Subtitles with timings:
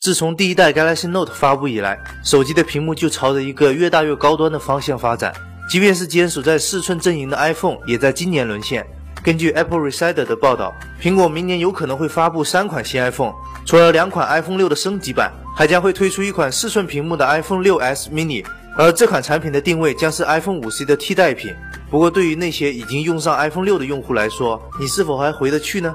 [0.00, 5.30] 自从第一代 Galaxy Note 发布以来，手机的屏幕就朝着一个越大越高端的方向发展。
[5.68, 8.82] 即便是坚守在四寸阵营的 iPhone，也在今年沦陷。
[9.22, 10.72] 根据 Apple Insider 的报道，
[11.02, 13.34] 苹果明年有可能会发布三款新 iPhone，
[13.66, 18.42] 除了两款 iPhone 六的升级版，还将会推出一款四寸屏幕的 iPhone 6s mini，
[18.78, 21.54] 而这款产品的定位将是 iPhone 5C 的替代品。
[21.90, 25.94] 不过，对于那些已经用上 iPhone 六的用户来说，你是否还回得去呢？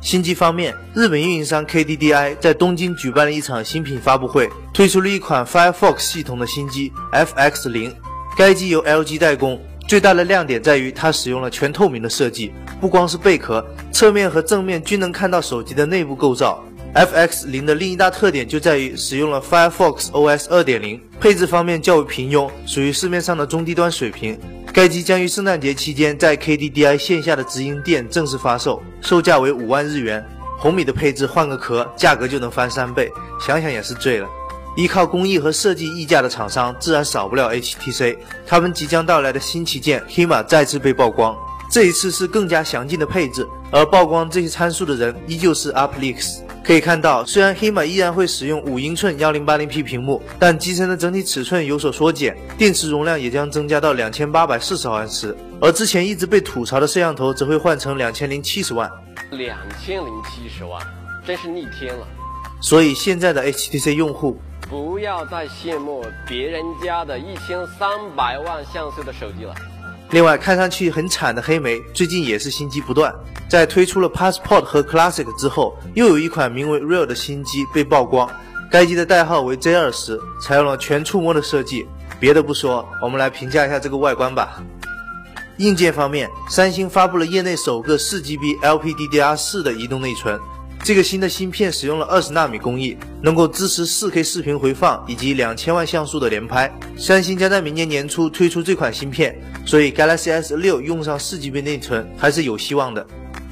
[0.00, 7.94] 新机方面，日本运营商 KDDI 在东京举办了一场新品发布会，推出了一款 Firefox 系统的新机 FX 零。
[8.34, 12.50] 该机由 LG 代工，最大的亮点在于它使用了全透明的设计，
[12.80, 16.64] 不光是贝壳，侧面和正面均能看到手机的内部构造。
[16.94, 24.36] FX 零的另一大特点就在于使用了 Firefox OS 二点零，配置方面较为平庸，属于市面上的中低端水平。
[24.72, 30.24] 该机将于圣诞节期间在 KDDI 线下的直营店正式发售，售价为五万日元。
[30.58, 33.10] 红米的配置换个壳，价格就能翻三倍，
[33.44, 34.28] 想想也是醉了。
[34.76, 41.36] 依靠工艺和设计溢价的厂商自然少不了 HTC，他们即将到来的新旗舰 HIMA 再次被曝光，
[41.68, 46.42] 这一次是更加详尽的配置，而曝光这些参数的人依旧是 UpLeaks。
[46.62, 58.88] 可以看到，虽然黑马依然会使用五英寸幺零八零 P 屏幕，但机身的整体尺寸有所缩减，电池容量也将增加到两千八百四十毫安时，而之前一直被吐槽的摄像头则会换成两千零七十万。
[59.32, 60.80] 两千零七十万，
[61.26, 62.06] 真是逆天了。
[62.60, 64.38] 所以现在的 HTC 用户
[64.68, 69.54] 不要再羡慕别人家的一千三百万像素的手机了。
[70.10, 73.14] 另外，看上去很惨的黑莓最近也是新机不断。
[73.50, 78.30] 在推出了 Passport 和 Classic 之后，又有一款名为 Real 的新机被曝光。
[78.70, 81.84] 该机的代号为 Z 二十，采用了全触摸的设计。
[82.20, 84.62] 别的不说，我们来评价一下这个外观吧。
[85.56, 90.38] 硬件方面，三星发布了业内首个 4GB LPDDR4 的移动内存。
[90.84, 96.72] 这个新的芯片使用了二十纳米工艺，能够支持 4K 视频回放以及两千万像素的连拍。
[96.96, 99.36] 三星将在明年年初推出这款芯片，
[99.66, 103.04] 所以 Galaxy S 六用上 4GB 内存还是有希望的。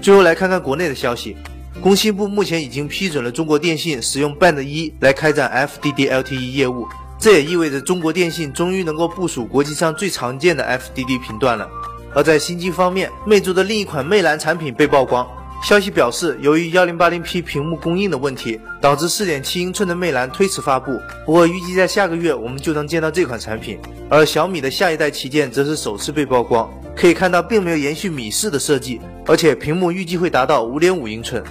[0.00, 1.36] 最后来看看国内的消息，
[1.80, 6.86] 工信部目前已经批准了中国电信使用 Band 一来开展 FDD LTE 业务，
[7.18, 11.68] 这也意味着中国电信终于能够部署国际上最常见的 FDD 频段了。
[12.14, 15.26] 而在新机方面，魅族的另一款魅蓝产品被曝光。
[15.62, 21.00] 消息表示，由于幺零八零 P 屏幕供应的问题，导致四点七英寸的魅蓝推迟发布。
[21.24, 23.78] 不过，预计在下个月我们就能见到这款产品。
[24.08, 31.42] 而小米的下一代旗舰则是首次被曝光，可以看到并没有延续米四的设计，而且屏幕预计会达到五点五英寸。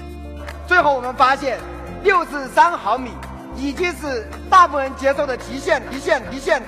[0.65, 1.59] 最后，我们发现
[2.03, 3.09] 六十三毫米
[3.57, 6.67] 已经是大部分人接受的极限，极限，极限了。